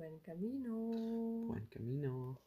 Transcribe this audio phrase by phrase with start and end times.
[0.00, 1.44] Buen Camino.
[1.46, 2.40] Buen Camino.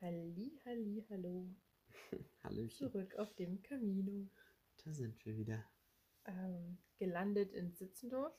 [0.00, 1.54] Halli, halli, hallo.
[2.42, 2.90] Hallöchen.
[2.90, 4.28] Zurück auf dem Camino.
[4.84, 5.64] Da sind wir wieder.
[6.24, 8.34] Ähm, gelandet in Sitzendorf.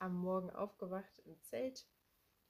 [0.00, 1.86] Am Morgen aufgewacht im Zelt.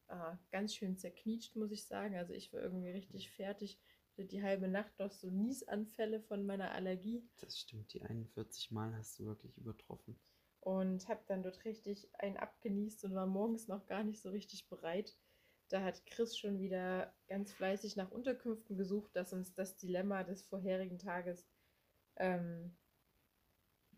[0.08, 2.14] Äh, ganz schön zerknietscht, muss ich sagen.
[2.16, 3.78] Also ich war irgendwie richtig fertig.
[3.78, 7.28] Ich hatte die halbe Nacht noch so Niesanfälle von meiner Allergie.
[7.36, 10.18] Das stimmt, die 41 Mal hast du wirklich übertroffen.
[10.60, 14.70] und habe dann dort richtig einen abgenießt und war morgens noch gar nicht so richtig
[14.70, 15.14] bereit.
[15.69, 20.42] Da hat Chris schon wieder ganz fleißig nach Unterkünften gesucht, dass uns das Dilemma des
[20.42, 21.47] vorherigen Tages
[22.16, 22.77] ähm,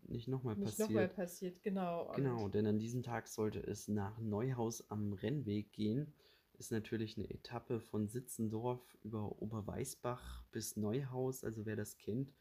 [0.03, 0.89] Nicht nochmal nicht passiert.
[0.89, 1.61] nochmal passiert.
[1.63, 2.11] Genau.
[2.15, 6.13] Genau, denn an diesem Tag sollte es nach Neuhaus am Rennweg gehen.
[6.53, 11.43] Ist natürlich eine Etappe von Sitzendorf über Oberweißbach bis Neuhaus.
[11.43, 12.33] Also wer das kennt,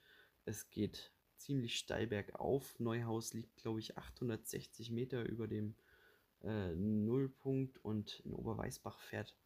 [0.44, 2.80] es geht ziemlich steil bergauf.
[2.80, 5.76] Neuhaus liegt, glaube ich, 860 Meter über dem
[6.42, 9.36] äh, Nullpunkt und in Oberweißbach fährt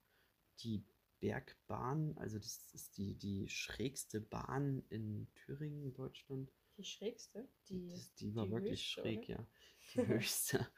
[0.61, 0.85] die
[1.21, 6.53] Bergbahn, also das ist die, die schrägste Bahn in Thüringen, Deutschland.
[6.77, 7.49] Die schrägste?
[7.69, 9.29] Die, Das, die war die wirklich höchste, schräg, oder?
[9.29, 9.47] ja.
[9.95, 10.69] Die höchste.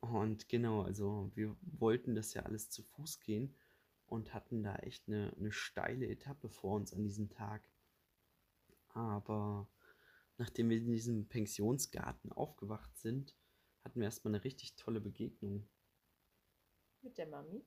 [0.00, 3.54] Und genau, also wir wollten das ja alles zu Fuß gehen
[4.06, 7.70] und hatten da echt eine, eine steile Etappe vor uns an diesem Tag.
[8.88, 9.68] Aber
[10.38, 13.36] nachdem wir in diesem Pensionsgarten aufgewacht sind,
[13.84, 15.68] hatten wir erstmal eine richtig tolle Begegnung.
[17.02, 17.64] Mit der Mami.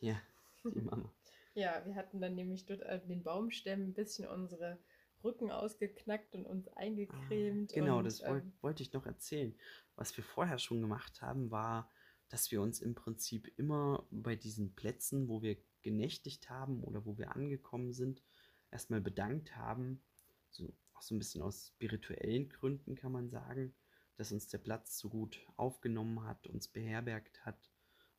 [0.00, 0.20] Ja,
[0.64, 1.12] die Mama.
[1.54, 4.78] Ja, wir hatten dann nämlich dort an den Baumstämmen ein bisschen unsere
[5.24, 7.72] Rücken ausgeknackt und uns eingecremt.
[7.72, 9.54] Genau, und, das woll ähm, wollte ich noch erzählen.
[9.96, 11.90] Was wir vorher schon gemacht haben, war,
[12.28, 17.18] dass wir uns im Prinzip immer bei diesen Plätzen, wo wir genächtigt haben oder wo
[17.18, 18.22] wir angekommen sind,
[18.70, 20.02] erstmal bedankt haben.
[20.50, 23.74] So, auch so ein bisschen aus spirituellen Gründen kann man sagen,
[24.18, 27.70] dass uns der Platz so gut aufgenommen hat, uns beherbergt hat.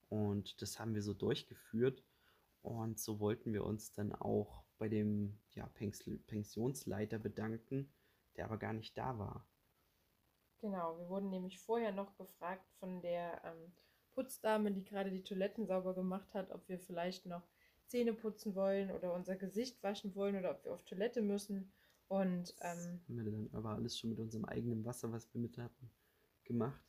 [0.10, 2.04] Und das haben wir so durchgeführt.
[2.62, 7.94] Und so wollten wir uns dann auch bei dem ja, Pens- Pensionsleiter bedanken,
[8.36, 9.46] der aber gar nicht da war.
[10.62, 13.74] Genau, wir wurden nämlich vorher noch gefragt von der ähm,
[14.12, 17.44] Putzdame, die gerade die Toiletten sauber gemacht hat, ob wir vielleicht noch
[17.88, 21.74] Zähne putzen wollen oder unser Gesicht waschen wollen oder ob wir auf Toilette müssen.
[22.10, 25.40] Und Das ähm, haben wir dann aber alles schon mit unserem eigenen Wasser, was wir
[25.40, 25.92] mit hatten,
[26.44, 26.84] gemacht.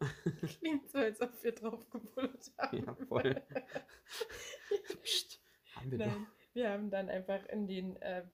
[0.58, 2.84] klingt so, als ob wir drauf gebullert haben.
[2.84, 3.42] Ja, voll.
[5.02, 5.40] Psst,
[5.76, 8.26] haben wir Nein, wir haben dann einfach in den äh,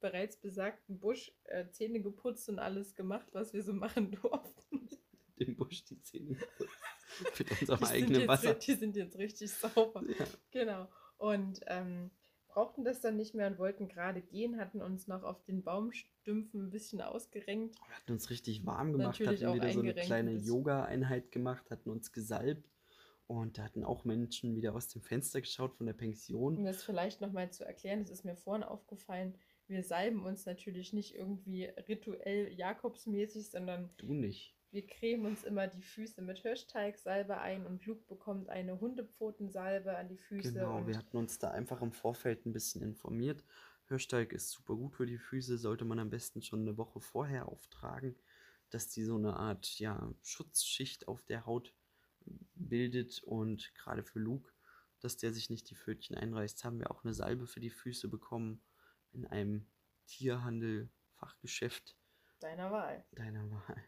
[0.00, 4.88] bereits besagten Busch äh, Zähne geputzt und alles gemacht, was wir so machen durften.
[4.88, 7.38] doch den Busch die Zähne geputzt.
[7.38, 8.54] mit unserem Die eigenen jetzt, Wasser.
[8.54, 10.02] die sind jetzt richtig sauber.
[10.18, 10.24] Ja.
[10.50, 10.88] Genau.
[11.18, 12.10] Und ähm,
[12.52, 16.66] brauchten das dann nicht mehr und wollten gerade gehen, hatten uns noch auf den Baumstümpfen
[16.66, 17.76] ein bisschen ausgerenkt.
[17.76, 20.32] Wir hatten uns richtig warm gemacht, Natürlich hatten wieder so eine kleine.
[20.32, 22.68] Yoga-Einheit gemacht, hatten uns gesalbt.
[23.26, 26.58] Und da hatten auch Menschen wieder aus dem Fenster geschaut von der Pension.
[26.58, 29.34] Um das vielleicht nochmal zu erklären, das ist mir vorhin aufgefallen,
[29.68, 34.54] wir salben uns natürlich nicht irgendwie rituell Jakobsmäßig, sondern Du nicht.
[34.72, 40.08] Wir cremen uns immer die Füße mit Hirschteigsalbe ein und Luke bekommt eine Hundepfotensalbe an
[40.08, 40.54] die Füße.
[40.54, 43.44] Genau, wir hatten uns da einfach im Vorfeld ein bisschen informiert.
[43.88, 47.48] Hirschteig ist super gut für die Füße, sollte man am besten schon eine Woche vorher
[47.48, 48.16] auftragen,
[48.70, 51.74] dass die so eine Art ja, Schutzschicht auf der Haut
[52.54, 54.50] bildet und gerade für Luke,
[55.00, 58.08] dass der sich nicht die Pfötchen einreißt, haben wir auch eine Salbe für die Füße
[58.08, 58.62] bekommen
[59.12, 59.66] in einem
[60.06, 61.96] Tierhandel, Fachgeschäft
[62.40, 63.04] deiner Wahl.
[63.12, 63.84] deiner Wahl.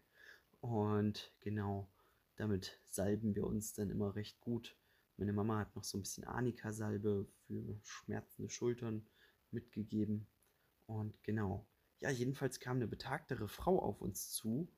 [0.65, 1.93] Und genau,
[2.37, 4.79] damit salben wir uns dann immer recht gut.
[5.19, 9.07] Meine Mama hat noch so ein bisschen Arnika-Salbe für schmerzende Schultern
[9.51, 10.27] mitgegeben.
[10.87, 11.69] Und genau,
[12.01, 14.73] ja, jedenfalls kam eine betagtere Frau auf uns zu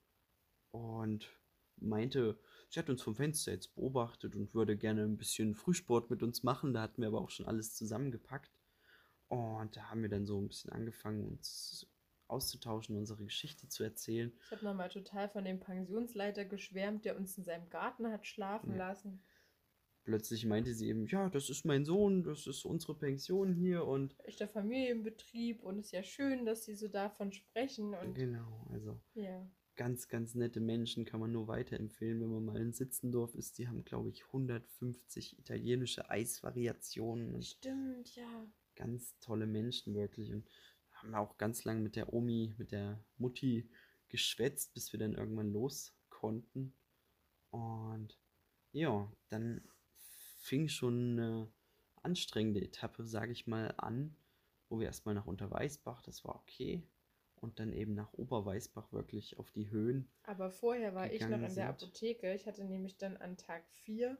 [0.72, 1.30] und
[1.76, 2.36] meinte,
[2.68, 6.42] sie hat uns vom Fenster jetzt beobachtet und würde gerne ein bisschen Frühsport mit uns
[6.42, 6.74] machen.
[6.74, 8.58] Da hatten wir aber auch schon alles zusammengepackt.
[9.28, 11.86] Und da haben wir dann so ein bisschen angefangen, uns
[12.28, 14.32] auszutauschen, unsere Geschichte zu erzählen.
[14.44, 18.72] Ich habe nochmal total von dem Pensionsleiter geschwärmt, der uns in seinem Garten hat schlafen
[18.72, 18.88] Ja.
[18.88, 19.22] lassen.
[20.04, 24.14] Plötzlich meinte sie eben, ja, das ist mein Sohn, das ist unsere Pension hier und
[24.24, 27.92] Echter Familienbetrieb und es ist ja schön, dass sie so davon sprechen.
[27.92, 29.44] Und genau, also ja,
[29.74, 33.58] ganz, ganz nette Menschen kann man nur weiterempfehlen, wenn man mal in Sitzendorf ist.
[33.58, 38.46] Die haben, glaube ich, 150 italienische Eisvariationen stimmt, ja.
[38.76, 40.48] ganz tolle Menschen wirklich und
[41.06, 43.70] haben auch ganz lang mit der Omi, mit der Mutti
[44.08, 46.74] geschwätzt, bis wir dann irgendwann los konnten.
[47.50, 48.18] Und
[48.72, 49.62] ja, dann
[50.40, 51.52] fing schon eine
[52.02, 54.16] anstrengende Etappe, sage ich mal, an,
[54.68, 56.86] wo wir erstmal nach Unterweißbach, das war okay,
[57.36, 60.08] und dann eben nach Oberweißbach wirklich auf die Höhen.
[60.24, 61.68] Aber vorher war ich noch in der.
[61.68, 62.34] Apotheke.
[62.34, 64.16] Ich hatte nämlich dann an Tag 4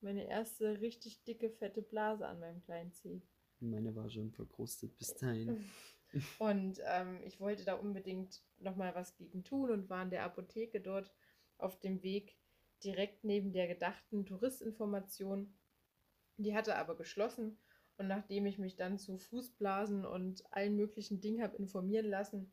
[0.00, 3.22] meine erste richtig dicke, fette Blase an meinem kleinen Zeh.
[3.60, 5.64] Meine war schon verkrustet bis dahin.
[6.38, 10.80] Und ähm, ich wollte da unbedingt nochmal was gegen tun und war in der Apotheke
[10.80, 11.12] dort
[11.58, 12.36] auf dem Weg
[12.82, 15.52] direkt neben der gedachten Touristinformation.
[16.36, 17.58] Die hatte aber geschlossen
[17.98, 22.50] und nachdem ich mich dann zu Fußblasen und allen möglichen Dingen habe informieren lassen,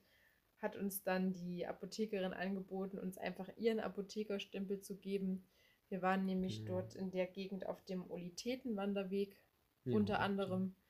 [0.60, 5.48] hat uns dann die Apothekerin angeboten, uns einfach ihren Apothekerstempel zu geben.
[5.90, 6.66] Wir waren nämlich Ja.
[6.66, 9.40] dort in der Gegend auf dem Olithetenwanderweg
[9.86, 10.76] Ja, unter anderem.
[10.76, 10.87] Das-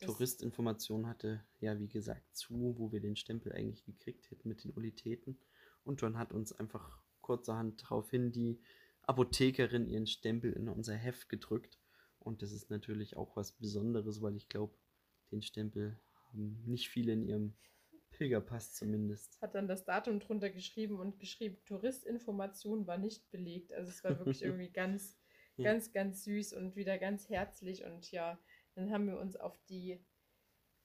[0.00, 4.76] Touristinformation hatte ja, wie gesagt, zu, wo wir den Stempel eigentlich gekriegt hätten mit den
[4.76, 5.38] Olitäten.
[5.84, 8.60] Und dann hat uns einfach kurzerhand daraufhin die
[9.02, 11.78] Apothekerin ihren Stempel in unser Heft gedrückt.
[12.18, 14.76] Und das ist natürlich auch was Besonderes, weil ich glaube,
[15.30, 15.98] den Stempel
[16.32, 17.54] haben nicht viele in ihrem
[18.10, 19.40] Pilgerpass zumindest.
[19.42, 23.72] hat dann das Datum drunter geschrieben und geschrieben, Touristinformation war nicht belegt.
[23.72, 25.16] Also es war wirklich irgendwie ganz,
[25.56, 25.64] Ja.
[25.64, 27.84] ganz, ganz süß und wieder ganz herzlich.
[27.84, 28.38] Und ja,
[28.76, 30.04] dann haben wir uns auf die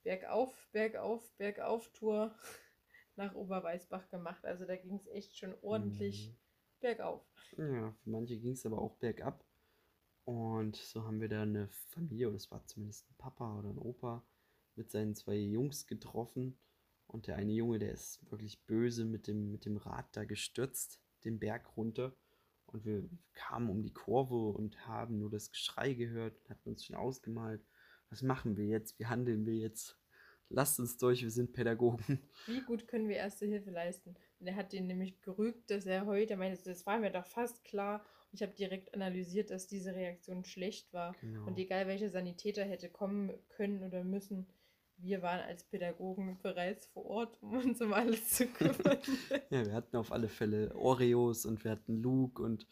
[0.04, 2.34] Bergauf, Bergauf, Bergauf-Tour
[3.16, 4.44] nach Oberweißbach gemacht.
[4.44, 6.36] Also da ging es echt schon ordentlich Mhm.
[6.80, 7.24] bergauf.
[7.56, 9.44] Ja, für manche ging es aber auch bergab.
[10.24, 13.78] Und so haben wir da eine Familie, oder es war zumindest ein Papa oder ein
[13.78, 14.24] Opa,
[14.76, 16.58] mit seinen zwei Jungs getroffen.
[17.06, 21.00] Und der eine Junge, der ist wirklich böse mit dem, mit dem Rad da gestürzt,
[21.24, 22.16] den Berg runter.
[22.66, 26.84] Und wir kamen um die Kurve und haben nur das Geschrei gehört und hatten uns
[26.84, 27.62] schon ausgemalt.
[28.12, 28.98] Was machen wir jetzt?
[28.98, 29.98] Wie handeln wir jetzt?
[30.50, 32.20] Lasst uns durch, wir sind Pädagogen.
[32.46, 34.14] Wie gut können wir erste Hilfe leisten?
[34.38, 37.64] Und er hat den nämlich gerügt, dass er heute meinte, das war mir doch fast
[37.64, 38.04] klar.
[38.30, 41.14] Und ich habe direkt analysiert, dass diese Reaktion schlecht war.
[41.22, 41.46] Genau.
[41.46, 44.46] Und egal welcher Sanitäter hätte kommen können oder müssen,
[44.98, 48.98] wir waren als Pädagogen bereits vor Ort, um uns um alles zu kümmern.
[49.48, 52.66] Ja, wir hatten auf alle Fälle Oreos und wir hatten Luke und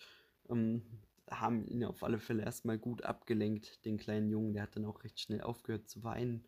[0.51, 0.83] ähm,
[1.31, 4.53] haben ihn auf alle Fälle erstmal gut abgelenkt, den kleinen Jungen.
[4.53, 6.47] Der hat dann auch recht schnell aufgehört zu weinen.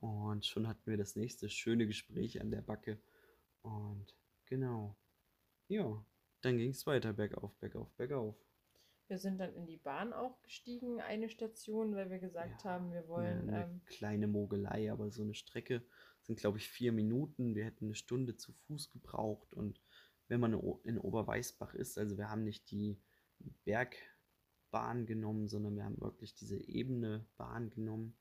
[0.00, 2.98] Und schon hatten wir das nächste schöne Gespräch an der Backe.
[3.62, 4.14] Und
[4.46, 4.96] genau.
[5.68, 6.04] Ja,
[6.40, 8.36] dann ging es weiter, bergauf, bergauf, bergauf.
[9.08, 12.92] Wir sind dann in die Bahn auch gestiegen, eine Station, weil wir gesagt Ja, haben,
[12.92, 13.48] wir wollen.
[13.48, 15.82] eine Ähm, kleine Mogelei, aber so eine Strecke
[16.22, 17.54] sind, glaube ich, vier Minuten.
[17.54, 19.54] Wir hätten eine Stunde zu Fuß gebraucht.
[19.54, 19.80] Und
[20.28, 20.52] wenn man
[20.84, 23.00] in Oberweißbach ist, also wir haben nicht die
[24.70, 28.16] Bergbahn genommen, sondern wir haben wirklich diese ebene Bahn genommen.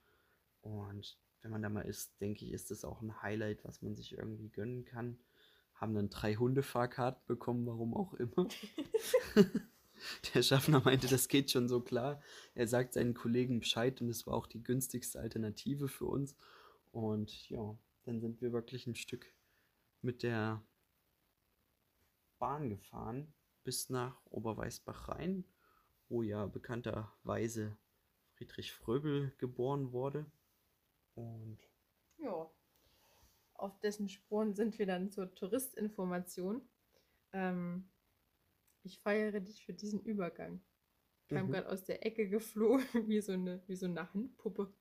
[0.62, 3.96] Und wenn man da mal ist, denke ich, ist das auch ein Highlight, was man
[3.96, 5.20] sich irgendwie gönnen kann.
[5.76, 8.48] Haben dann drei Hundefahrkarten bekommen, warum auch immer.
[10.34, 12.22] Der Schaffner meinte, das geht schon so klar.
[12.54, 16.36] Er sagt seinen Kollegen Bescheid und es war auch die günstigste Alternative für uns.
[16.92, 19.34] Und ja, dann sind wir wirklich ein Stück
[20.02, 20.64] mit der
[22.38, 23.34] Bahn gefahren
[23.64, 25.44] bis nach Oberweißbach rein,
[26.10, 27.78] wo ja bekannterweise
[28.36, 30.26] Friedrich Fröbel geboren wurde.
[31.16, 31.60] Und
[32.18, 32.50] ja,
[33.56, 36.62] auf dessen Spuren sind wir dann zur Touristinformation.
[37.34, 37.90] Ähm,
[38.84, 40.62] ich feiere dich für diesen Übergang.
[41.30, 41.52] Kam Mhm.
[41.52, 44.74] gerade aus der Ecke geflogen, wie so eine, wie so eine Handpuppe.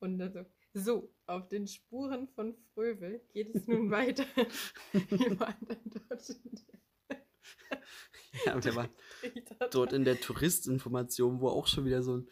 [0.00, 0.44] Und dann so,
[0.74, 4.24] so, auf den Spuren von Fröbel geht es nun weiter.
[4.92, 6.77] wir waren dann dort in der
[8.46, 8.88] ja, und der war
[9.70, 12.28] dort in der Touristinformation, wo auch schon wieder so ein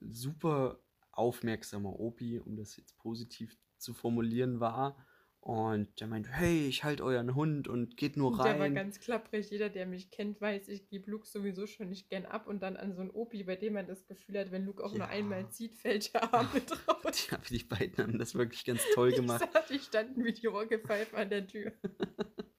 [0.00, 0.80] super
[1.12, 4.96] aufmerksamer Opi, um das jetzt positiv zu formulieren, war.
[5.40, 8.74] Und der meinte, hey, ich halte euren Hund und geht nur Und Der war rein.
[8.74, 9.48] ganz klapprig.
[9.48, 12.48] Jeder, der mich kennt, weiß, ich gebe Luke sowieso schon nicht gern ab.
[12.48, 14.90] Und dann an so einen Opi, bei dem man das Gefühl hat, wenn Luke auch
[14.92, 15.06] nur Ja.
[15.08, 17.28] einmal zieht, fällt der Arm mit raus.
[17.30, 19.44] Ja, die beiden haben das wirklich ganz toll gemacht.
[19.44, 21.70] Ich sah, die standen wie die Orgelpfeife an der Tür.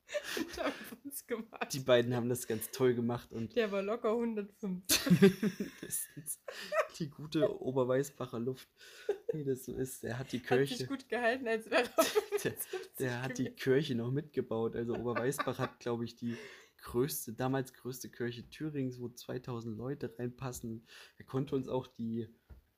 [0.37, 1.73] und haben auf uns gewartet.
[1.73, 4.83] Die beiden haben das ganz toll gemacht und Der war locker 105.
[5.21, 6.41] mindestens
[6.99, 8.67] die gute Oberweißbacher Luft,
[9.33, 10.03] wie das so ist.
[10.03, 11.89] Der hat die Hat sich Kirche, gut gehalten, als wäre er
[12.43, 13.49] der, 75 der hat die.
[13.49, 14.75] Kirche noch mitgebaut.
[14.75, 16.37] Also Oberweißbach hat, glaube ich, die
[16.81, 20.85] größte, damals größte Kirche Thürings, wo 2000 Leute reinpassen.
[21.17, 22.27] Er konnte uns auch die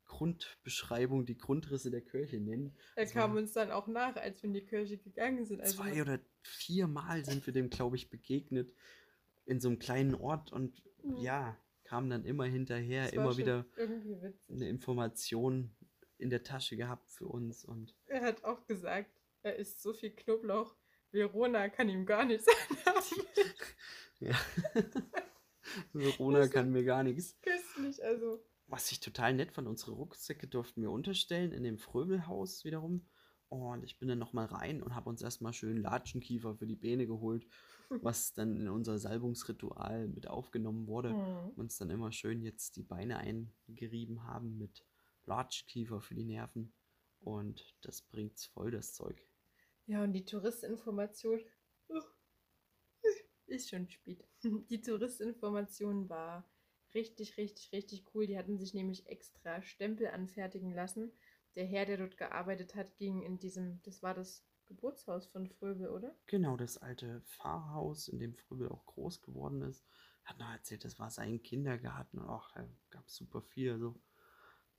[0.10, 2.76] Grundbeschreibung, die Grundrisse der Kirche nennen.
[2.96, 5.62] Er Das kam war- uns dann auch nach, als wir in die Kirche gegangen sind.
[5.62, 8.74] Also Zwei oder viermal sind wir dem, glaube ich, begegnet
[9.46, 11.18] in so einem kleinen Ort und Mhm.
[11.18, 13.66] ja, kam dann immer hinterher, immer wieder
[14.50, 15.72] eine Information
[16.18, 19.10] in der Tasche gehabt für uns und Er hat auch gesagt,
[19.42, 20.76] er isst so viel Knoblauch,
[21.12, 23.24] Verona kann ihm gar nichts anhaben.
[24.20, 24.36] ja.
[25.94, 27.38] Verona Das kann mir gar nichts.
[27.42, 28.44] Köstlich, also.
[28.70, 33.08] Was ich total nett fand, unsere Rucksäcke durften wir unterstellen in dem Fröbelhaus wiederum.
[33.48, 37.08] Und ich bin dann nochmal rein und habe uns erstmal schön Latschenkiefer für die Beine
[37.08, 37.48] geholt,
[37.90, 41.14] was dann in unser Salbungsritual mit aufgenommen wurde.
[41.14, 41.50] Mhm.
[41.56, 44.86] Uns dann immer schön jetzt die Beine eingerieben haben mit
[45.26, 46.72] Latschenkiefer für die Nerven.
[47.22, 49.20] Und das bringt's voll, das Zeug.
[49.88, 51.42] Ja, und die Touristinformation
[53.48, 54.24] ist schon spät.
[54.70, 56.48] Die Touristinformation war
[56.94, 58.28] richtig, richtig, richtig cool.
[58.28, 61.12] Die hatten sich nämlich extra Stempel anfertigen lassen.
[61.56, 65.90] Der Herr, der dort gearbeitet hat, ging in diesem, das war das Geburtshaus von Fröbel,
[65.90, 66.16] oder?
[66.28, 69.84] Genau, das alte Pfarrhaus, in dem Fröbel auch groß geworden ist.
[70.24, 72.20] Hat noch erzählt, das war sein Kindergarten.
[72.20, 74.00] Und auch, da gab es super viel so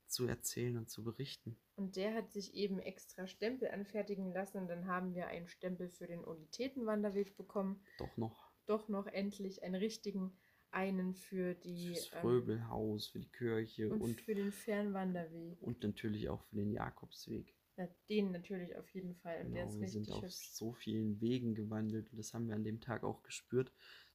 [0.07, 1.57] zu erzählen und zu berichten.
[1.75, 4.59] Und der hat sich eben extra Stempel anfertigen lassen.
[4.59, 7.83] Und dann haben wir einen Stempel für den Olitätenwanderweg bekommen.
[7.97, 10.37] Doch noch Doch noch endlich einen richtigen,
[10.71, 15.61] einen für die fürs ähm, Fröbelhaus, für die Kirche und, und, für den Fernwanderweg.
[15.61, 17.55] und natürlich auch für den Jakobsweg.
[17.77, 19.45] Ja, den natürlich auf jeden Fall.
[19.45, 20.51] Und der Genau, ist wir sind auf hübsch.
[20.53, 23.71] so vielen Wegen gewandelt und das haben wir an dem Tag auch gespürt,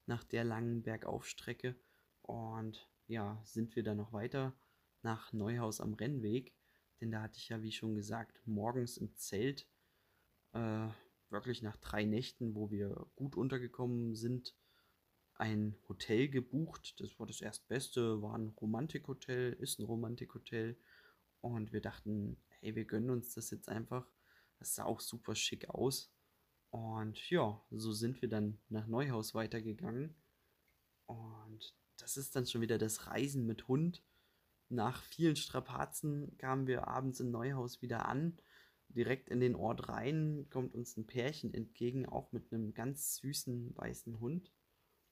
[0.07, 1.75] nach der langen Bergaufstrecke.
[2.23, 4.55] Und ja, sind wir dann noch weiter
[5.03, 6.55] nach Neuhaus am Rennweg,
[7.01, 9.69] denn da hatte ich ja, wie schon gesagt, morgens im Zelt,
[10.53, 10.89] äh,
[11.31, 14.55] wirklich nach drei Nächten, wo wir gut untergekommen sind,
[15.39, 17.01] ein Hotel gebucht.
[17.01, 20.77] Das war das erstbeste, war ein Romantikhotel, ist ein Romantikhotel.
[21.41, 24.07] Und wir dachten, hey, wir gönnen uns das jetzt einfach.
[24.59, 26.13] Das sah auch super schick aus.
[26.71, 30.15] Und ja, so sind wir dann nach Neuhaus weitergegangen.
[31.07, 34.03] Und das ist dann schon wieder das Reisen mit Hund.
[34.69, 38.39] Nach vielen Strapazen kamen wir abends in Neuhaus wieder an.
[38.89, 43.77] Direkt in den Ort rein kommt uns ein Pärchen entgegen, auch mit einem ganz süßen
[43.77, 44.53] weißen Hund.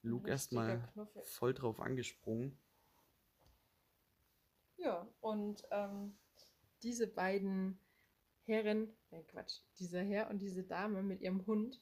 [0.05, 0.89] Luke erstmal
[1.23, 2.57] voll drauf angesprungen.
[4.77, 6.15] Ja, und ähm,
[6.83, 7.79] diese beiden
[8.45, 11.81] Herren, äh Quatsch, dieser Herr und diese Dame mit ihrem Hund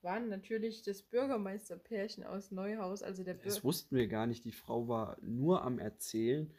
[0.00, 3.64] waren natürlich das Bürgermeisterpärchen aus Neuhaus, also der Das Bürger.
[3.64, 4.44] wussten wir gar nicht.
[4.44, 6.54] Die Frau war nur am Erzählen.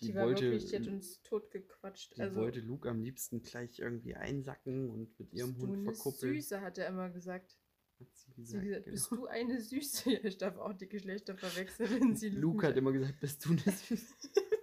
[0.00, 2.16] Die, die war wollte- wirklich, die hat uns totgequatscht.
[2.16, 6.34] Die also, wollte Luke am liebsten gleich irgendwie einsacken und mit ihrem Hund verkuppeln.
[6.34, 7.58] Süße, hat er immer gesagt.
[8.00, 8.92] Hat sie Sie gesagt, gesagt, genau.
[8.94, 10.10] bist du eine Süße?
[10.24, 13.60] Ich darf auch die Geschlechter verwechseln, wenn sie Luke hat immer gesagt, bist du eine
[13.60, 14.14] Süße?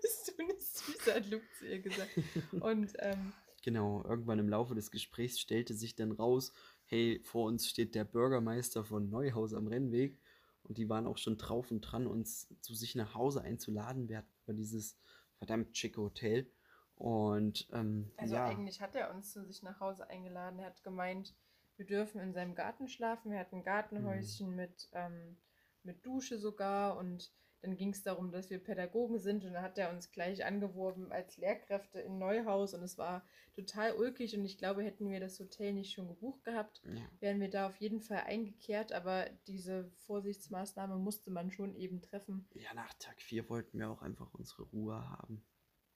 [0.02, 2.12] bist du eine Süße, hat Luke zu ihr gesagt.
[2.60, 3.34] Und ähm,
[3.64, 6.52] Genau, irgendwann im Laufe des Gesprächs stellte sich dann raus,
[6.86, 10.20] hey, vor uns steht der Bürgermeister von Neuhaus am Rennweg.
[10.64, 14.10] Und die waren auch schon drauf und dran, uns zu sich nach Hause einzuladen.
[14.10, 14.98] Wir hatten aber dieses
[15.38, 16.52] verdammt schicke Hotel.
[16.96, 20.60] Und ähm, Also ja, eigentlich hat er uns zu sich nach Hause eingeladen.
[20.60, 21.36] Er hat gemeint,
[21.82, 23.32] wir dürfen in seinem Garten schlafen.
[23.32, 25.38] Wir hatten ein Gartenhäuschen mit, ähm,
[25.82, 26.96] mit Dusche sogar.
[26.98, 29.44] Und dann ging es darum, dass wir Pädagogen sind.
[29.44, 32.76] Und dann hat er uns gleich angeworben als Lehrkräfte in Neuhaus.
[32.76, 34.38] Und es war total ulkig.
[34.38, 37.66] Und ich glaube, hätten wir das Hotel nicht schon gebucht gehabt, ja, wären wir da
[37.68, 38.92] auf jeden Fall eingekehrt.
[38.92, 42.48] Aber diese Vorsichtsmaßnahme musste man schon eben treffen.
[42.54, 45.44] ja, nach Tag 4 wollten wir auch einfach unsere Ruhe haben.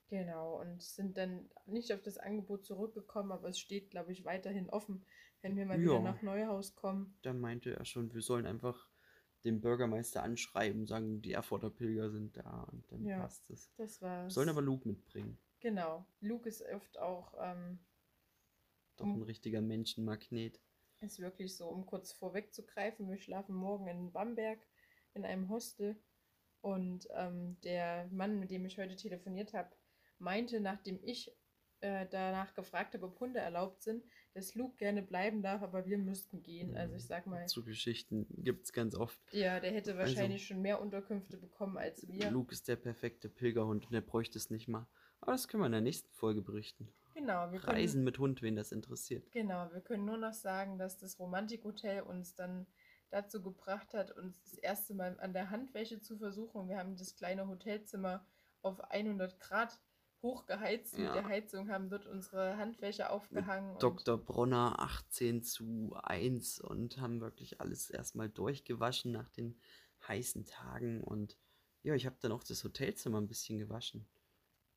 [0.10, 4.70] Genau, und sind dann nicht auf das Angebot zurückgekommen, aber es steht, glaube ich, weiterhin
[4.70, 5.04] offen,
[5.42, 6.02] wenn wir mal wieder Ja.
[6.02, 7.18] nach Neuhaus kommen.
[7.24, 8.88] Da meinte er schon, wir sollen einfach
[9.44, 13.20] den Bürgermeister anschreiben, sagen, die Erfurter Pilger sind da und dann Ja.
[13.22, 13.72] passt es.
[13.78, 15.38] Das war Sollen aber Luke mitbringen.
[15.60, 16.06] Genau.
[16.22, 17.80] Luke ist oft auch, ähm,
[18.98, 20.60] Doch ein richtiger Menschenmagnet.
[21.02, 24.60] ist wirklich so, um kurz vorwegzugreifen, wir schlafen morgen in Bamberg
[25.14, 25.96] in einem Hostel.
[26.62, 29.70] Und ähm, der Mann, mit dem ich heute telefoniert habe,
[30.20, 31.32] meinte, nachdem ich
[31.82, 34.04] äh, danach gefragt habe, ob Hunde erlaubt sind,
[34.34, 36.76] dass Luke gerne bleiben darf, aber wir müssten gehen.
[36.76, 39.20] Also ich sag mal, So Geschichten gibt es ganz oft.
[39.32, 42.32] ja, der hätte Also- wahrscheinlich schon mehr Unterkünfte bekommen als wir.
[42.32, 44.88] Luke ist der perfekte Pilgerhund und er bräuchte es nicht mal.
[45.22, 46.92] Aber das können wir in der nächsten Folge berichten.
[47.14, 49.32] Genau, wir können, Reisen mit Hund, wen das interessiert.
[49.32, 52.68] genau, wir können nur noch sagen, dass das Romantikhotel uns dann
[53.10, 56.68] dazu gebracht hat, uns das erste Mal an der Handwäsche zu versuchen.
[56.68, 58.26] Wir haben das kleine Hotelzimmer
[58.62, 59.80] auf 100 Grad
[60.26, 61.14] hochgeheizt mit Ja.
[61.14, 63.72] der Heizung, haben dort unsere Handwäsche aufgehangen.
[63.74, 64.18] und- Dr.
[64.18, 69.58] Bronner 18 zu 1 und haben wirklich alles erstmal durchgewaschen nach den
[70.08, 71.04] heißen Tagen.
[71.04, 71.38] Und
[71.84, 74.08] ja, ich habe dann auch das Hotelzimmer ein bisschen gewaschen.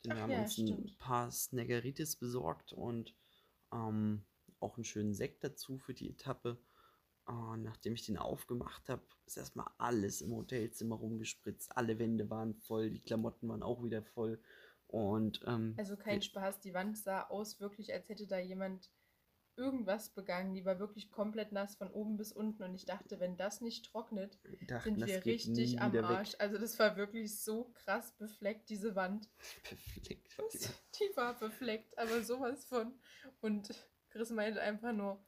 [0.05, 0.97] Denn wir Ach haben ja, uns ein stimmt.
[0.97, 3.13] paar Snaggeritis besorgt und
[3.73, 4.23] ähm,
[4.59, 6.57] auch einen schönen Sekt dazu für die Etappe.
[7.27, 11.75] Äh, nachdem ich den aufgemacht habe, ist erstmal alles im Hotelzimmer rumgespritzt.
[11.77, 14.41] Alle Wände waren voll, die Klamotten waren auch wieder voll.
[14.89, 18.89] Und ähm, Also kein Spaß, die Wand sah aus wirklich, als hätte da jemand
[19.55, 20.55] irgendwas begangen.
[20.55, 23.85] Die war wirklich komplett nass von oben bis unten und ich dachte, wenn das nicht
[23.85, 26.17] trocknet, dachten, sind wir richtig am wieder weg.
[26.17, 26.35] Arsch.
[26.39, 29.29] Also das war wirklich so krass befleckt, diese Wand.
[29.63, 30.37] Perfekt.
[30.39, 30.49] war
[30.97, 32.99] die war befleckt, aber sowas von.
[33.41, 33.75] Und
[34.09, 35.23] Chris meinte einfach nur,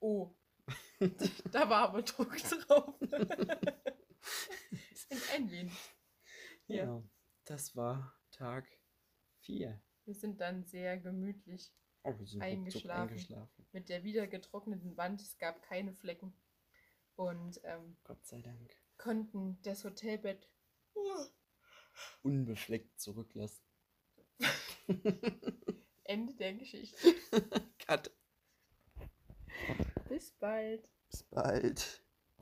[0.00, 0.34] oh,
[1.52, 2.94] da war aber Druck drauf.
[5.34, 5.78] ein wenig.
[6.66, 6.84] Ja.
[6.84, 7.02] ja,
[7.44, 8.66] das war Tag
[9.44, 9.80] 4.
[10.04, 11.72] Wir sind dann sehr gemütlich
[12.02, 13.10] oh, eingeschlafen.
[13.10, 13.66] eingeschlafen.
[13.72, 15.20] Mit der wieder getrockneten Wand.
[15.20, 16.34] Es gab keine Flecken.
[17.16, 18.76] Und ähm, Gott sei Dank.
[18.98, 20.48] konnten das Hotelbett
[22.22, 23.62] unbefleckt zurücklassen.
[26.04, 27.14] Ende der Geschichte.
[27.78, 28.10] Cut.
[30.08, 30.88] Bis bald.
[31.10, 32.03] Bis bald.